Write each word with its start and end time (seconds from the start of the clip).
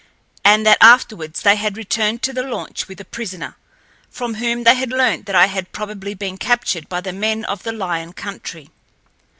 And 0.43 0.65
that 0.65 0.79
afterward 0.81 1.35
they 1.35 1.57
had 1.57 1.77
returned 1.77 2.23
to 2.23 2.33
the 2.33 2.41
launch 2.41 2.87
with 2.87 2.99
a 2.99 3.05
prisoner, 3.05 3.55
from 4.09 4.33
whom 4.33 4.63
they 4.63 4.73
had 4.73 4.89
learned 4.89 5.25
that 5.27 5.35
I 5.35 5.45
had 5.45 5.71
probably 5.73 6.15
been 6.15 6.39
captured 6.39 6.89
by 6.89 7.01
the 7.01 7.13
men 7.13 7.45
of 7.45 7.61
the 7.61 7.71
lion 7.71 8.11
country. 8.13 8.71